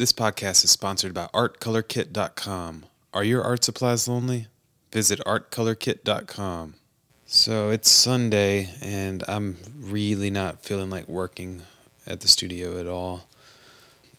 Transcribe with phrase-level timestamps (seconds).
[0.00, 2.86] This podcast is sponsored by ArtColorKit.com.
[3.12, 4.46] Are your art supplies lonely?
[4.90, 6.72] Visit ArtColorKit.com.
[7.26, 11.64] So it's Sunday, and I'm really not feeling like working
[12.06, 13.26] at the studio at all.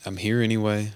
[0.05, 0.91] I'm here anyway.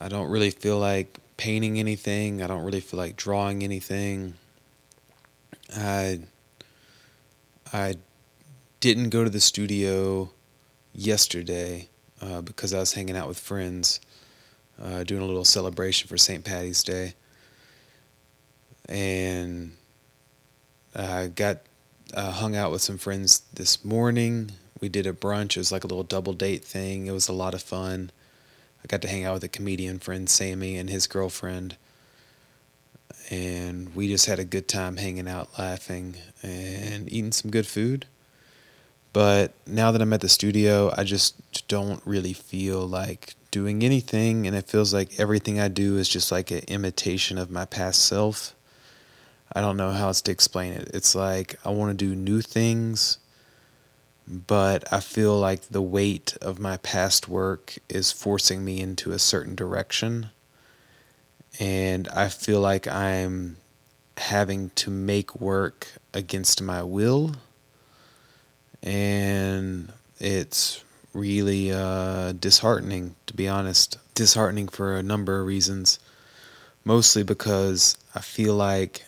[0.00, 2.42] I don't really feel like painting anything.
[2.42, 4.34] I don't really feel like drawing anything.
[5.76, 6.22] I
[7.72, 7.94] I
[8.80, 10.30] didn't go to the studio
[10.92, 11.90] yesterday
[12.20, 14.00] uh, because I was hanging out with friends,
[14.82, 16.44] uh, doing a little celebration for St.
[16.44, 17.14] Patty's Day,
[18.88, 19.72] and
[20.94, 21.58] I got
[22.14, 24.52] uh, hung out with some friends this morning.
[24.80, 25.56] We did a brunch.
[25.56, 27.06] It was like a little double date thing.
[27.06, 28.10] It was a lot of fun.
[28.82, 31.76] I got to hang out with a comedian friend, Sammy, and his girlfriend
[33.30, 38.06] and we just had a good time hanging out, laughing, and eating some good food.
[39.12, 44.46] But now that I'm at the studio, I just don't really feel like doing anything,
[44.46, 48.04] and it feels like everything I do is just like an imitation of my past
[48.04, 48.54] self.
[49.52, 50.90] I don't know how else to explain it.
[50.92, 53.18] It's like I want to do new things,
[54.26, 59.18] but I feel like the weight of my past work is forcing me into a
[59.18, 60.30] certain direction
[61.58, 63.56] and I feel like I'm
[64.16, 67.32] having to make work against my will,
[68.82, 73.98] and it's really uh, disheartening, to be honest.
[74.14, 75.98] Disheartening for a number of reasons,
[76.84, 79.04] mostly because I feel like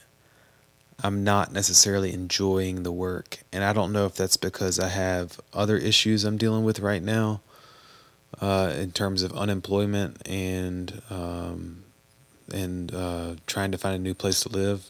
[1.03, 5.41] I'm not necessarily enjoying the work, and I don't know if that's because I have
[5.53, 7.41] other issues I'm dealing with right now.
[8.41, 11.83] Uh, in terms of unemployment and um,
[12.55, 14.89] and uh, trying to find a new place to live,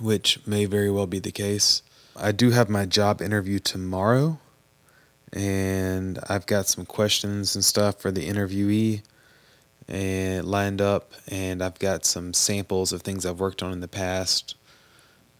[0.00, 1.82] which may very well be the case.
[2.16, 4.38] I do have my job interview tomorrow,
[5.32, 9.02] and I've got some questions and stuff for the interviewee
[9.88, 13.88] and lined up, and I've got some samples of things I've worked on in the
[13.88, 14.54] past.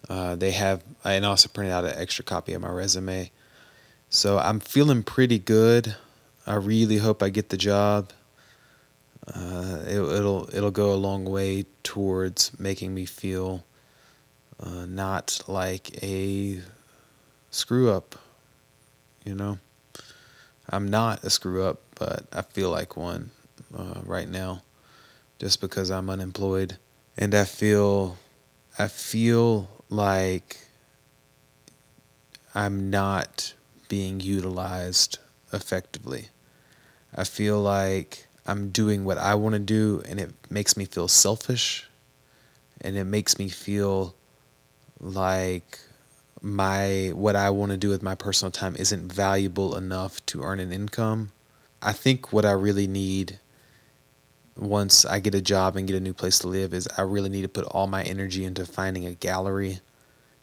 [0.09, 3.31] Uh, they have, and also printed out an extra copy of my resume.
[4.09, 5.95] So I'm feeling pretty good.
[6.47, 8.13] I really hope I get the job
[9.35, 13.65] uh, it, will it'll go a long way towards making me feel
[14.63, 16.61] uh, not like a
[17.51, 18.17] screw up.
[19.25, 19.59] You know,
[20.69, 23.31] I'm not a screw up, but I feel like one
[23.77, 24.63] uh, right now,
[25.39, 26.79] just because I'm unemployed,
[27.17, 28.17] and I feel
[28.79, 30.59] I feel like
[32.55, 33.55] I'm not
[33.89, 35.19] being utilized
[35.53, 36.29] effectively.
[37.15, 41.09] I feel like I'm doing what I want to do and it makes me feel
[41.09, 41.89] selfish
[42.81, 44.15] and it makes me feel
[45.01, 45.79] like
[46.43, 50.61] my what I want to do with my personal time isn't valuable enough to earn
[50.61, 51.33] an income.
[51.83, 53.39] I think what I really need
[54.57, 57.31] once I get a job and get a new place to live is I really
[57.31, 59.81] need to put all my energy into finding a gallery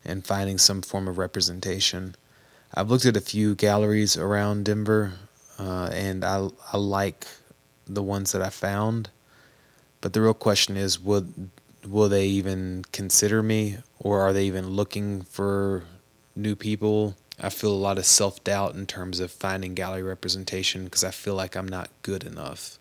[0.03, 2.16] and finding some form of representation.
[2.73, 5.13] I've looked at a few galleries around Denver,
[5.59, 7.28] uh, and I I like
[7.85, 9.09] the ones that I found.
[10.01, 11.28] But the real question is, will
[11.88, 15.84] will they even consider me, or are they even looking for
[16.34, 17.13] new people?
[17.41, 21.12] I feel a lot of self doubt in terms of finding gallery representation because I
[21.12, 22.79] feel like I'm not good enough.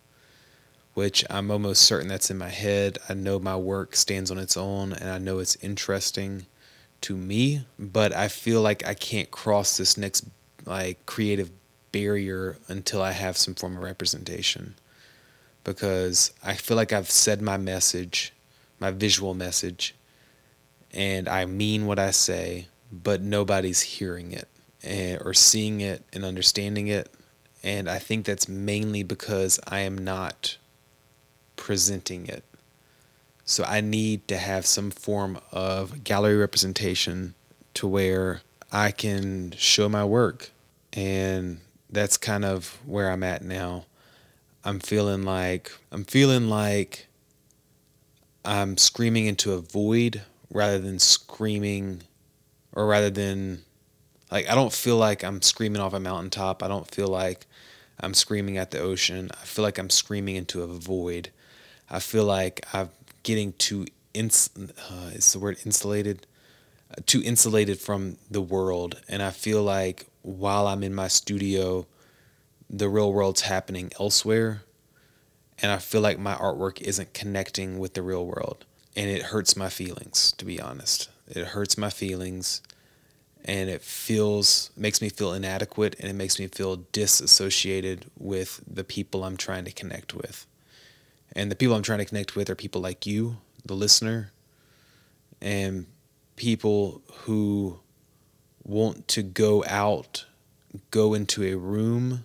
[0.95, 2.99] Which I'm almost certain that's in my head.
[3.09, 6.47] I know my work stands on its own and I know it's interesting
[7.01, 10.27] to me, but I feel like I can't cross this next
[10.65, 11.51] like creative
[11.91, 14.77] barrier until I have some form of representation
[15.65, 18.33] because I feel like I've said my message,
[18.79, 19.97] my visual message,
[20.97, 24.49] and I mean what I say, but nobody's hearing it
[24.83, 27.13] and, or seeing it and understanding it.
[27.63, 30.57] And I think that's mainly because I am not
[31.57, 32.45] presenting it.
[33.45, 37.35] So I need to have some form of gallery representation
[37.75, 38.41] to where
[38.73, 40.51] I can show my work.
[40.95, 43.85] And that's kind of where I'm at now.
[44.65, 47.07] I'm feeling like I'm feeling like
[48.45, 50.23] I'm screaming into a void
[50.53, 52.03] rather than screaming
[52.73, 53.63] or rather than
[54.31, 56.63] like I don't feel like I'm screaming off a mountaintop.
[56.63, 57.47] I don't feel like
[58.01, 59.31] I'm screaming at the ocean.
[59.33, 61.31] I feel like I'm screaming into a void.
[61.89, 62.91] I feel like I'm
[63.23, 66.27] getting too ins uh, is the word insulated
[66.91, 71.87] uh, too insulated from the world and I feel like while I'm in my studio
[72.71, 74.63] the real world's happening elsewhere
[75.61, 78.65] and I feel like my artwork isn't connecting with the real world
[78.97, 82.63] and it hurts my feelings to be honest it hurts my feelings
[83.45, 88.85] and it feels makes me feel inadequate and it makes me feel disassociated with the
[88.85, 90.47] people I'm trying to connect with
[91.35, 94.33] And the people I'm trying to connect with are people like you, the listener,
[95.41, 95.87] and
[96.37, 97.81] people who
[98.65, 100.25] want to go out,
[100.91, 102.25] go into a room,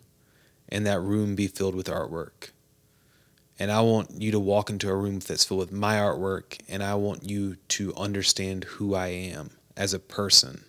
[0.69, 2.51] and that room be filled with artwork.
[3.59, 6.81] And I want you to walk into a room that's filled with my artwork, and
[6.81, 10.63] I want you to understand who I am as a person.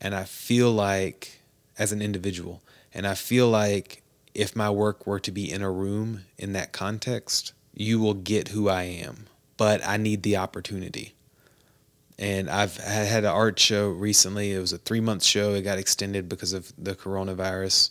[0.00, 1.40] And I feel like,
[1.78, 2.62] as an individual,
[2.92, 4.02] and I feel like
[4.34, 8.48] if my work were to be in a room in that context, you will get
[8.48, 9.26] who I am.
[9.56, 11.14] But I need the opportunity.
[12.18, 14.52] And I've had an art show recently.
[14.52, 15.54] It was a three month show.
[15.54, 17.90] It got extended because of the coronavirus.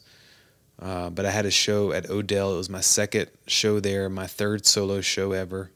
[0.81, 2.53] Uh, but I had a show at Odell.
[2.53, 5.71] It was my second show there, my third solo show ever.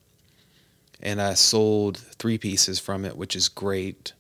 [1.02, 4.14] And I sold three pieces from it, which is great.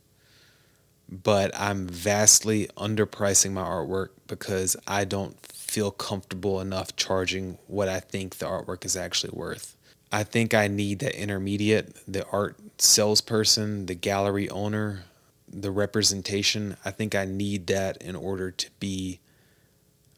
[1.09, 7.99] But I'm vastly underpricing my artwork because I don't feel comfortable enough charging what I
[7.99, 9.77] think the artwork is actually worth.
[10.11, 15.05] I think I need the intermediate, the art salesperson, the gallery owner,
[15.47, 16.77] the representation.
[16.83, 19.19] I think I need that in order to be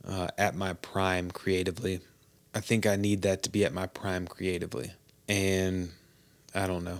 [0.07, 2.00] uh, at my prime creatively.
[2.54, 4.92] I think I need that to be at my prime creatively.
[5.28, 5.90] And
[6.54, 7.00] I don't know.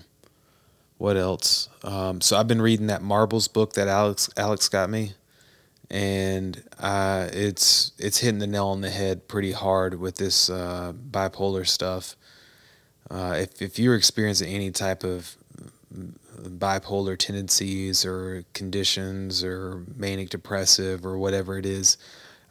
[0.98, 1.70] What else?
[1.84, 5.12] Um, so I've been reading that Marbles book that Alex Alex got me,
[5.92, 10.94] and uh, it's it's hitting the nail on the head pretty hard with this uh,
[11.12, 12.16] bipolar stuff.
[13.12, 15.36] Uh, if if you're experiencing any type of
[16.42, 21.98] bipolar tendencies or conditions or manic depressive or whatever it is,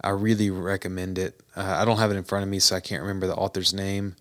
[0.05, 1.41] I really recommend it.
[1.57, 3.73] Uh, I don't have it in front of me, so I can't remember the author's
[3.73, 4.17] name,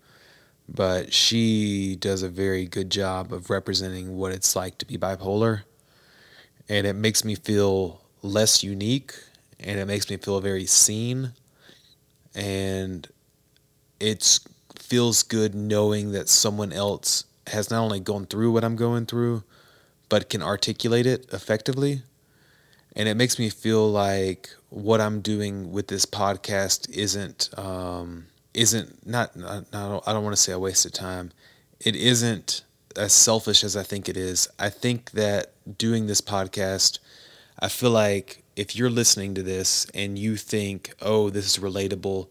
[0.66, 5.62] but she does a very good job of representing what it's like to be bipolar.
[6.70, 9.12] And it makes me feel less unique
[9.60, 11.32] and it makes me feel very seen.
[12.34, 13.06] And
[14.00, 14.38] it
[14.78, 19.44] feels good knowing that someone else has not only gone through what I'm going through,
[20.08, 22.02] but can articulate it effectively
[22.96, 29.06] and it makes me feel like what I'm doing with this podcast isn't um, isn't
[29.06, 31.32] not, not, not I don't want to say a waste of time.
[31.80, 32.62] It isn't
[32.96, 34.48] as selfish as I think it is.
[34.58, 37.00] I think that doing this podcast,
[37.58, 42.28] I feel like if you're listening to this and you think, "Oh, this is relatable,"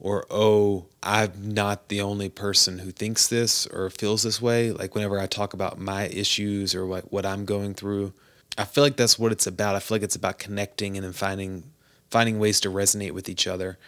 [0.00, 4.94] or "Oh, I'm not the only person who thinks this or feels this way," like
[4.94, 8.14] whenever I talk about my issues or what what I'm going through,
[8.58, 9.74] I feel like that's what it's about.
[9.74, 11.64] I feel like it's about connecting and then finding
[12.10, 13.78] finding ways to resonate with each other.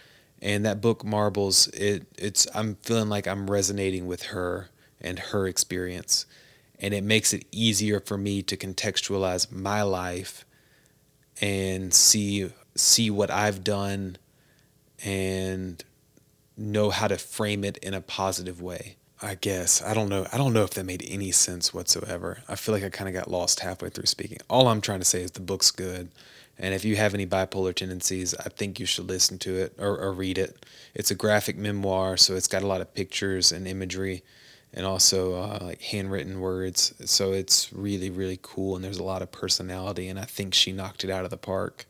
[0.40, 4.68] And that book Marbles, it it's I'm feeling like I'm resonating with her
[5.00, 6.26] and her experience.
[6.80, 10.44] And it makes it easier for me to contextualize my life
[11.40, 14.16] and see see what I've done
[15.04, 15.82] and
[16.56, 18.96] know how to frame it in a positive way.
[19.20, 20.26] I guess I don't know.
[20.32, 22.38] I don't know if that made any sense whatsoever.
[22.48, 24.38] I feel like I kind of got lost halfway through speaking.
[24.48, 26.08] All I'm trying to say is the book's good,
[26.56, 29.98] and if you have any bipolar tendencies, I think you should listen to it or,
[29.98, 30.64] or read it.
[30.94, 34.22] It's a graphic memoir, so it's got a lot of pictures and imagery,
[34.72, 36.94] and also uh, like handwritten words.
[37.04, 40.70] So it's really really cool, and there's a lot of personality, and I think she
[40.70, 41.86] knocked it out of the park.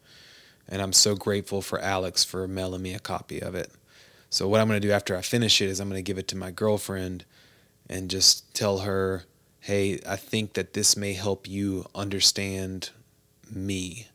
[0.66, 3.70] And I'm so grateful for Alex for mailing me a copy of it.
[4.30, 6.18] So what I'm going to do after I finish it is I'm going to give
[6.18, 7.24] it to my girlfriend
[7.88, 9.24] and just tell her,
[9.60, 12.90] "Hey, I think that this may help you understand
[13.50, 14.08] me."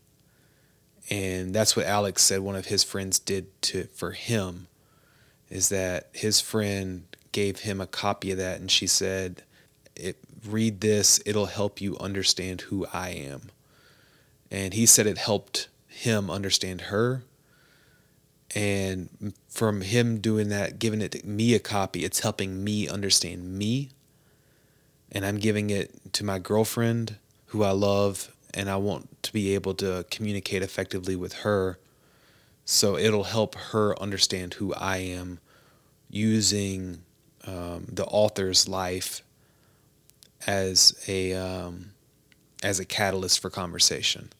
[1.09, 4.67] And that's what Alex said one of his friends did to for him
[5.49, 9.43] is that his friend gave him a copy of that and she said,
[10.45, 13.49] "Read this, it'll help you understand who I am."
[14.51, 17.23] And he said it helped him understand her
[18.55, 23.57] and from him doing that giving it to me a copy it's helping me understand
[23.57, 23.89] me.
[25.11, 27.17] And i'm giving it to my girlfriend
[27.47, 31.79] who i love and i want to be able to communicate effectively with her.
[32.65, 35.39] So it'll help her understand who i am
[36.09, 37.01] using
[37.45, 39.21] um, the author's life
[40.45, 41.91] as a um,
[42.61, 44.31] as a catalyst for conversation.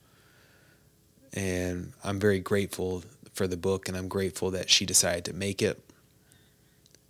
[1.34, 5.61] And i'm very grateful for the book, and I'm grateful that she decided to make
[5.61, 5.83] it.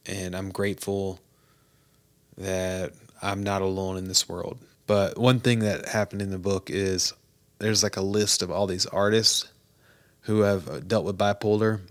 [0.05, 1.19] And I'm grateful
[2.37, 4.57] that I'm not alone in this world.
[4.87, 7.13] But one thing that happened in the book is
[7.59, 9.47] there's like a list of all these artists
[10.21, 11.81] who have dealt with bipolar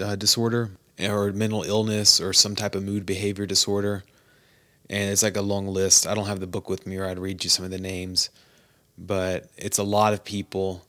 [0.00, 4.02] uh, disorder or mental illness or some type of mood behavior disorder.
[4.90, 6.06] And it's like a long list.
[6.06, 8.30] I don't have the book with me or I'd read you some of the names,
[8.96, 10.84] but it's a lot of people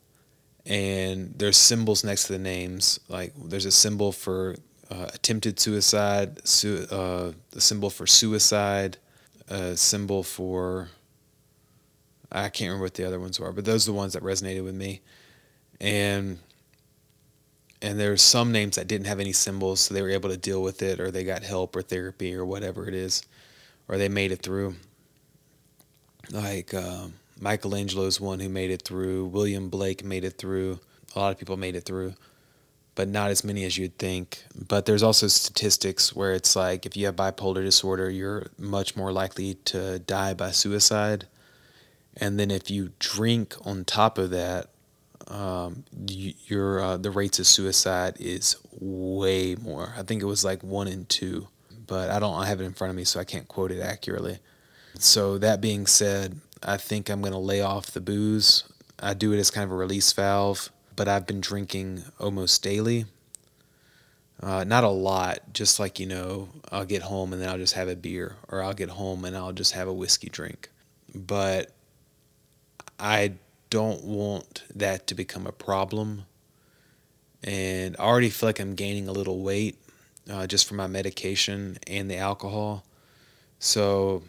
[0.70, 3.00] and there's symbols next to the names.
[3.10, 4.56] Like there's a symbol for
[4.90, 8.98] uh, attempted suicide, su- uh, the symbol for suicide,
[9.50, 10.90] a symbol for
[12.32, 14.64] I can't remember what the other ones were, but those are the ones that resonated
[14.64, 15.02] with me.
[15.82, 16.38] And
[17.82, 20.62] and there's some names that didn't have any symbols, so they were able to deal
[20.62, 23.24] with it, or they got help or therapy or whatever it is,
[23.88, 24.76] or they made it through.
[26.30, 29.26] Like um, Michelangelo's one who made it through.
[29.26, 30.80] William Blake made it through.
[31.16, 32.14] A lot of people made it through,
[32.96, 34.44] but not as many as you'd think.
[34.56, 39.12] But there's also statistics where it's like if you have bipolar disorder, you're much more
[39.12, 41.28] likely to die by suicide.
[42.18, 44.68] And then if you drink on top of that,
[45.28, 49.94] um, your uh, the rates of suicide is way more.
[49.98, 51.48] I think it was like one in two,
[51.88, 53.80] but I don't I have it in front of me, so I can't quote it
[53.80, 54.40] accurately.
[54.98, 58.64] So that being said, I think I'm gonna lay off the booze.
[59.00, 63.06] I do it as kind of a release valve, but I've been drinking almost daily.
[64.42, 67.74] Uh, not a lot, just like you know, I'll get home and then I'll just
[67.74, 70.70] have a beer, or I'll get home and I'll just have a whiskey drink.
[71.14, 71.72] But
[73.00, 73.34] I
[73.70, 76.26] don't want that to become a problem.
[77.44, 79.78] And I already feel like I'm gaining a little weight
[80.30, 82.84] uh, just from my medication and the alcohol.
[83.60, 84.24] So,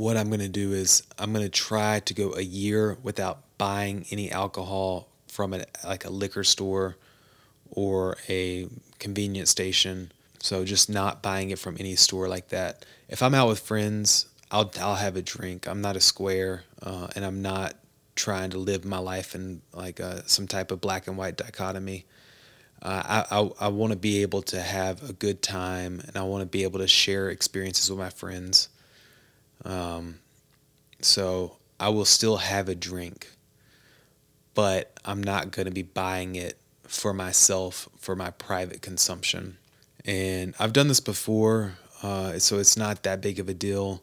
[0.00, 3.42] what I'm going to do is I'm going to try to go a year without
[3.58, 6.96] buying any alcohol from a, like a liquor store
[7.70, 8.66] or a
[8.98, 10.10] convenience station.
[10.38, 12.86] So, just not buying it from any store like that.
[13.10, 15.68] If I'm out with friends, I'll, I'll have a drink.
[15.68, 17.74] I'm not a square uh, and I'm not
[18.16, 22.06] trying to live my life in like uh, some type of black and white dichotomy.
[22.80, 26.22] Uh, I, I, I want to be able to have a good time and I
[26.22, 28.70] want to be able to share experiences with my friends.
[29.64, 30.18] Um,
[31.00, 33.28] so I will still have a drink,
[34.54, 39.56] but I'm not going to be buying it for myself for my private consumption.
[40.04, 44.02] And I've done this before, uh, so it's not that big of a deal.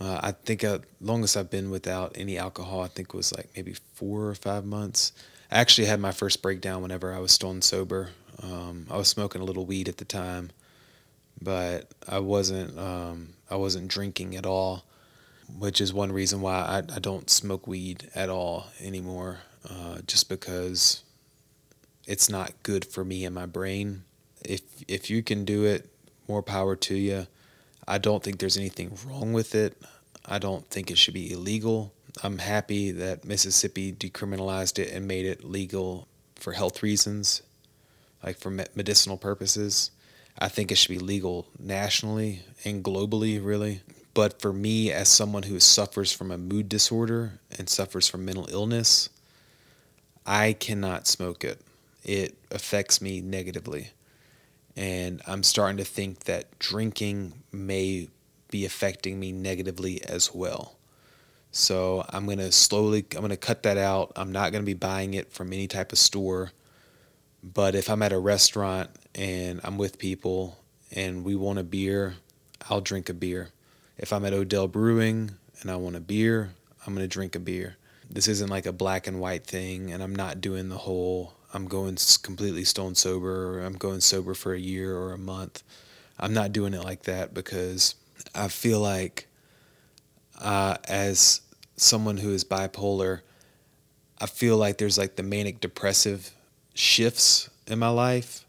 [0.00, 3.74] Uh, I think uh, longest I've been without any alcohol, I think was like maybe
[3.94, 5.12] four or five months.
[5.50, 8.10] I actually had my first breakdown whenever I was stone sober.
[8.42, 10.50] Um, I was smoking a little weed at the time,
[11.42, 14.84] but I wasn't um, I wasn't drinking at all,
[15.58, 19.40] which is one reason why I, I don't smoke weed at all anymore.
[19.68, 21.04] Uh, just because
[22.06, 24.04] it's not good for me and my brain.
[24.44, 25.88] If if you can do it,
[26.28, 27.26] more power to you.
[27.86, 29.76] I don't think there's anything wrong with it.
[30.24, 31.92] I don't think it should be illegal.
[32.22, 36.06] I'm happy that Mississippi decriminalized it and made it legal
[36.36, 37.42] for health reasons,
[38.22, 39.90] like for medicinal purposes.
[40.38, 43.82] I think it should be legal nationally and globally, really.
[44.14, 48.48] But for me, as someone who suffers from a mood disorder and suffers from mental
[48.50, 49.08] illness,
[50.26, 51.60] I cannot smoke it.
[52.04, 53.90] It affects me negatively.
[54.76, 58.08] And I'm starting to think that drinking may
[58.50, 60.76] be affecting me negatively as well.
[61.50, 64.12] So I'm going to slowly, I'm going to cut that out.
[64.16, 66.52] I'm not going to be buying it from any type of store.
[67.42, 70.58] But if I'm at a restaurant and I'm with people
[70.92, 72.14] and we want a beer,
[72.70, 73.48] I'll drink a beer.
[73.98, 76.50] If I'm at Odell Brewing and I want a beer,
[76.86, 77.76] I'm going to drink a beer.
[78.08, 81.66] This isn't like a black and white thing, and I'm not doing the whole I'm
[81.66, 85.62] going completely stone sober, or I'm going sober for a year or a month.
[86.18, 87.94] I'm not doing it like that because
[88.34, 89.26] I feel like,
[90.40, 91.42] uh, as
[91.76, 93.20] someone who is bipolar,
[94.18, 96.32] I feel like there's like the manic depressive
[96.74, 98.44] shifts in my life.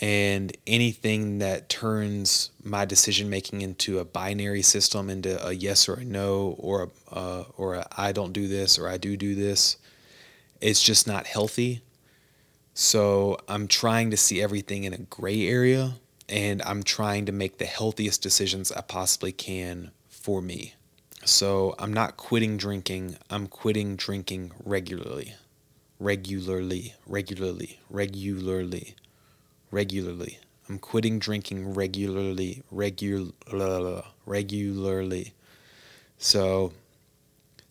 [0.00, 5.94] And anything that turns my decision making into a binary system, into a yes or
[5.94, 9.36] a no, or a, uh, or a I don't do this or I do do
[9.36, 9.76] this,
[10.60, 11.82] it's just not healthy.
[12.74, 15.94] So I'm trying to see everything in a gray area
[16.28, 20.74] and I'm trying to make the healthiest decisions I possibly can for me.
[21.24, 25.34] So I'm not quitting drinking, I'm quitting drinking regularly.
[26.02, 28.96] Regularly, regularly, regularly,
[29.70, 30.38] regularly.
[30.68, 35.32] I'm quitting drinking regularly, regular, regularly.
[36.18, 36.72] So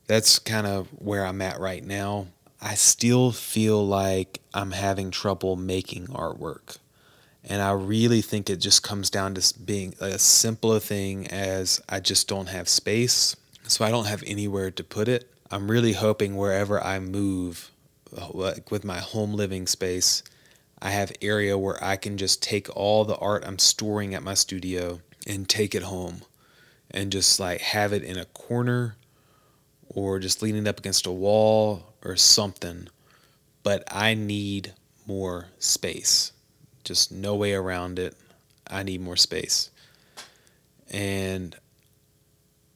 [0.07, 2.27] that's kind of where I'm at right now.
[2.61, 6.77] I still feel like I'm having trouble making artwork.
[7.43, 11.99] And I really think it just comes down to being a simpler thing as I
[11.99, 13.35] just don't have space.
[13.67, 15.29] So I don't have anywhere to put it.
[15.51, 17.71] I'm really hoping wherever I move,
[18.15, 20.23] Uh, like with my home living space,
[20.81, 24.33] I have area where I can just take all the art I'm storing at my
[24.33, 26.21] studio and take it home
[26.89, 28.95] and just like have it in a corner
[29.87, 32.87] or just leaning up against a wall or something,
[33.63, 34.73] but I need
[35.05, 36.31] more space.
[36.83, 38.15] Just no way around it.
[38.67, 39.69] I need more space.
[40.89, 41.55] And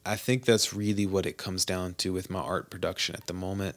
[0.04, 3.34] I think that's really what it comes down to with my art production at the
[3.34, 3.76] moment.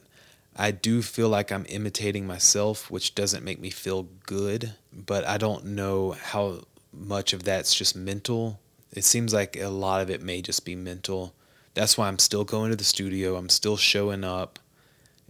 [0.56, 5.38] I do feel like I'm imitating myself, which doesn't make me feel good, but I
[5.38, 8.60] don't know how much of that's just mental.
[8.92, 11.34] It seems like a lot of it may just be mental.
[11.74, 14.58] That's why I'm still going to the studio, I'm still showing up.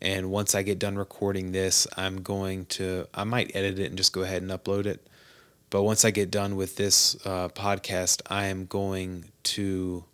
[0.02, 3.98] And once I get done recording this, I'm going to, I might edit it and
[3.98, 5.06] just go ahead and upload it.
[5.68, 10.04] But once I get done with this uh, podcast, I am going to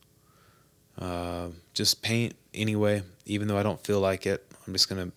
[0.98, 4.45] uh, just paint anyway, even though I don't feel like it.
[4.66, 5.12] I'm just gonna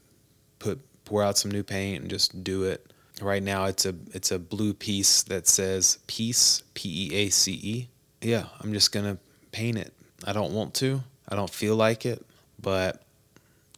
[0.60, 2.94] put pour out some new paint and just do it.
[3.22, 7.60] Right now, it's a it's a blue piece that says peace P E A C
[7.62, 7.88] E.
[8.22, 9.18] Yeah, I'm just gonna
[9.52, 9.94] paint it.
[10.26, 11.02] I don't want to.
[11.28, 12.26] I don't feel like it,
[12.62, 13.02] but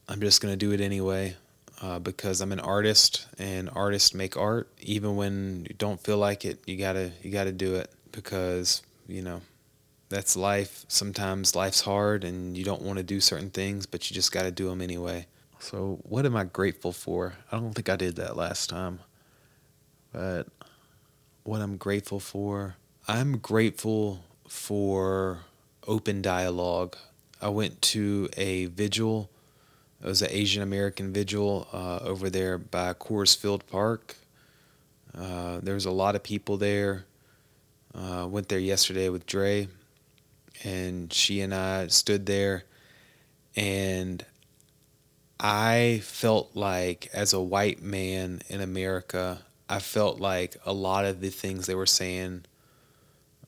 [0.07, 1.35] I'm just gonna do it anyway
[1.81, 4.69] uh, because I'm an artist and artists make art.
[4.81, 9.21] Even when you don't feel like it, you gotta you gotta do it because you
[9.21, 9.41] know
[10.09, 10.85] that's life.
[10.87, 14.51] Sometimes life's hard and you don't want to do certain things, but you just gotta
[14.51, 15.25] do them anyway.
[15.61, 17.35] So what am I grateful for?
[17.51, 18.99] I don't think I did that last time,
[20.11, 20.47] but
[21.43, 22.75] what I'm grateful for,
[23.07, 25.39] I'm grateful for
[25.87, 26.97] open dialogue.
[27.41, 29.29] I went to a vigil
[30.03, 34.15] it was an Asian American vigil uh, over there by Coors Field Park.
[35.15, 37.05] Uh, there was a lot of people there.
[37.93, 39.67] Uh, went there yesterday with Dre,
[40.63, 42.63] and she and I stood there,
[43.55, 44.25] and
[45.41, 51.19] I felt like, as a white man in America, I felt like a lot of
[51.21, 52.45] the things they were saying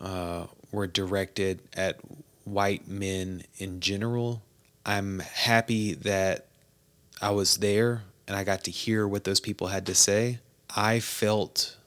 [0.02, 2.00] uh, were directed at
[2.46, 4.42] white men in general
[4.86, 6.48] I'm happy that
[7.22, 10.40] I was there and I got to hear what those people had to say.
[10.76, 11.78] I felt,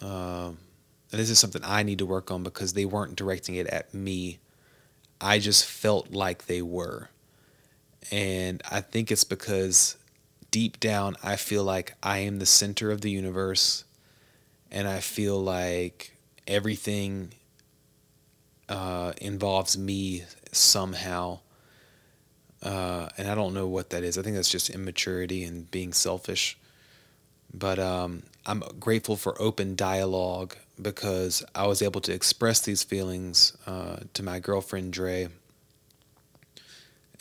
[0.00, 3.66] uh, and this is something I need to work on because they weren't directing it
[3.68, 4.38] at me.
[5.20, 7.08] I just felt like they were.
[8.10, 9.96] And I think it's because
[10.50, 13.84] deep down, I feel like I am the center of the universe.
[14.70, 17.32] And I feel like everything
[18.68, 21.40] uh, involves me somehow
[22.64, 24.16] uh, and I don't know what that is.
[24.16, 26.56] I think that's just immaturity and being selfish.
[27.52, 33.56] But um, I'm grateful for open dialogue because I was able to express these feelings
[33.66, 35.28] uh, to my girlfriend Dre,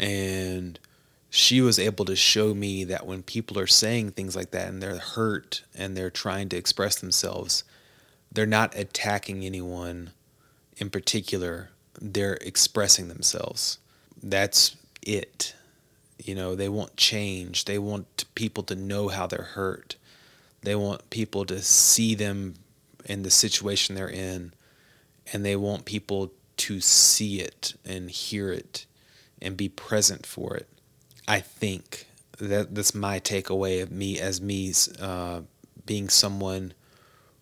[0.04, 0.80] and
[1.30, 4.84] she was able to show me that when people are saying things like that and
[4.84, 7.64] they're hurt and they're trying to express themselves,
[8.30, 10.12] they're not attacking anyone
[10.76, 11.70] in particular.
[12.02, 13.80] They're expressing themselves.
[14.22, 15.56] That's it.
[16.22, 17.64] You know, they want change.
[17.64, 19.96] They want people to know how they're hurt.
[20.64, 22.56] They want people to see them
[23.06, 24.52] in the situation they're in.
[25.32, 28.86] And they want people to see it and hear it
[29.44, 30.68] and be present for it.
[31.28, 32.08] I think
[32.40, 35.42] that that's my takeaway of me as me uh,
[35.86, 36.74] being someone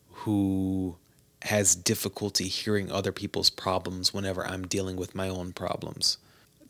[0.10, 0.98] who
[1.44, 6.18] has difficulty hearing other people's problems whenever I'm dealing with my own problems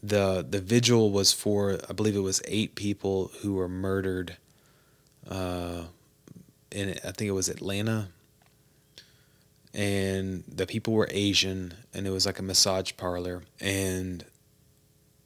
[0.03, 4.37] the the vigil was for I believe it was eight people who were murdered.
[5.29, 5.83] Uh,
[6.71, 8.09] in I think it was Atlanta.
[9.73, 14.25] And the people were Asian, and it was like a massage parlor, and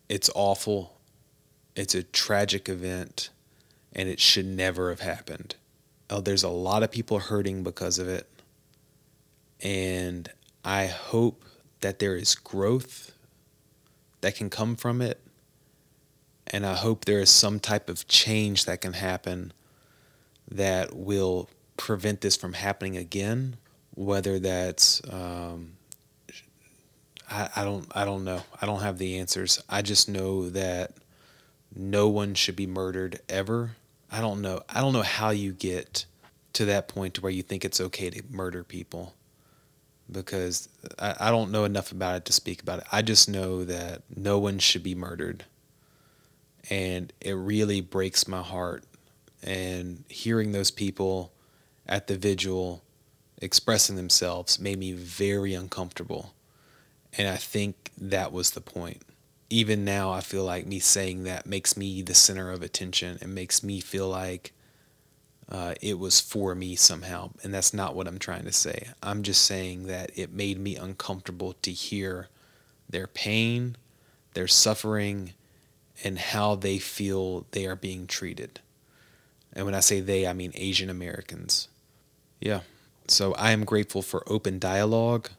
[0.10, 0.98] it's awful.
[1.76, 3.30] It's a tragic event,
[3.94, 5.56] and it should never have happened.
[6.10, 8.28] Oh, there's a lot of people hurting because of it,
[9.62, 10.30] and
[10.64, 11.44] I hope
[11.82, 13.12] that there is growth
[14.22, 15.20] that can come from it.
[16.48, 19.54] And I hope there is some type of change that can happen
[20.50, 23.58] that will prevent this from happening again.
[23.96, 25.74] Whether that's, um,
[27.30, 28.42] I, I don't, I don't know.
[28.62, 29.62] I don't have the answers.
[29.70, 30.94] I just know that
[31.76, 33.72] no one should be murdered ever.
[34.12, 34.62] I don't know.
[34.70, 36.06] I don't know how you get
[36.54, 39.14] to that point to where you think it's okay to murder people
[40.12, 42.86] because I, I don't know enough about it to speak about it.
[42.92, 45.46] I just know that no one should be murdered.
[46.70, 48.84] And it really breaks my heart.
[49.44, 51.32] And hearing those people
[51.88, 52.84] at the vigil
[53.42, 56.34] expressing themselves made me very uncomfortable.
[57.18, 59.02] And I think that was the point.
[59.50, 63.34] Even now, I feel like me saying that makes me the center of attention and
[63.36, 64.54] makes me feel like
[65.50, 67.30] uh, it was for me somehow.
[67.44, 68.90] And that's not what I'm trying to say.
[69.04, 72.28] I'm just saying that it made me uncomfortable to hear
[72.90, 73.78] their pain,
[74.34, 75.34] their suffering,
[76.04, 78.60] and how they feel they are being treated.
[79.54, 81.70] And when I say they, I mean Asian Americans.
[82.42, 82.62] Yeah.
[83.08, 85.30] So I am grateful for open dialogue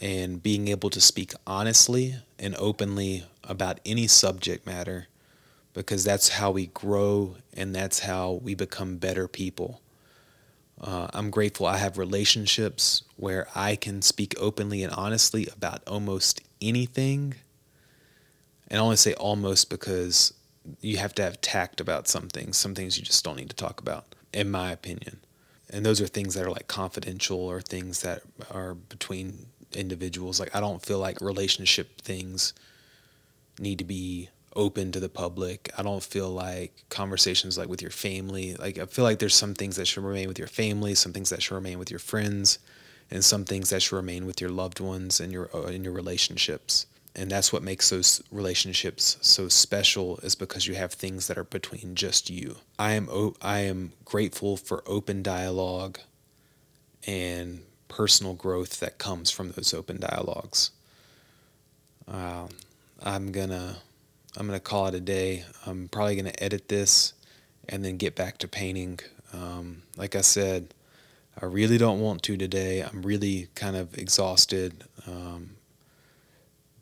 [0.00, 5.06] and being able to speak honestly and openly about any subject matter
[5.72, 9.80] because that's how we grow and that's how we become better people.
[10.80, 16.42] Uh, I'm grateful I have relationships where I can speak openly and honestly about almost
[16.60, 17.34] anything.
[18.68, 20.34] And I only say almost because
[20.80, 22.56] you have to have tact about some things.
[22.56, 25.20] Some things you just don't need to talk about, in my opinion.
[25.70, 30.40] And those are things that are like confidential or things that are between individuals.
[30.40, 32.52] Like, I don't feel like relationship things
[33.58, 35.70] need to be open to the public.
[35.76, 39.54] I don't feel like conversations like with your family, like I feel like there's some
[39.54, 42.58] things that should remain with your family, some things that should remain with your friends,
[43.10, 46.86] and some things that should remain with your loved ones and your uh, your relationships.
[47.14, 51.44] And that's what makes those relationships so special is because you have things that are
[51.44, 52.56] between just you.
[52.78, 53.08] I am
[53.40, 55.98] I am grateful for open dialogue
[57.06, 60.70] and personal growth that comes from those open dialogues.
[62.08, 62.48] Um,
[63.02, 63.76] I'm gonna
[64.36, 65.44] I'm gonna call it a day.
[65.66, 67.14] I'm probably gonna edit this
[67.68, 69.00] and then get back to painting.
[69.32, 70.74] Um, like I said,
[71.40, 72.82] I really don't want to today.
[72.82, 75.56] I'm really kind of exhausted, um,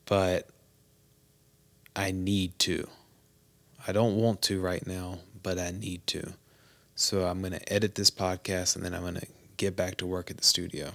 [0.07, 0.49] but
[1.97, 2.89] I need to.
[3.87, 6.35] I don't want to right now, but I need to.
[6.95, 10.37] So I'm to edit this podcast and then I'm to get back to work at
[10.37, 10.91] the studio.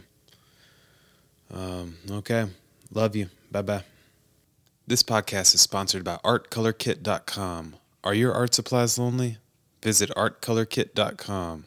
[1.54, 2.48] Um, okay.
[2.92, 3.30] Love you.
[3.52, 3.84] Bye bye.
[4.88, 7.76] This podcast is sponsored by ArtColorKit.com.
[8.04, 9.38] Are your art supplies lonely?
[9.84, 11.66] Visit ArtColorKit.com.